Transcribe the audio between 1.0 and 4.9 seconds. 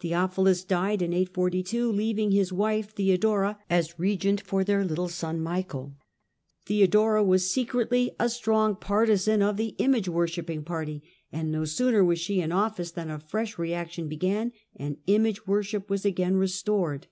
in 842, leaving is wife Theodora as regent for their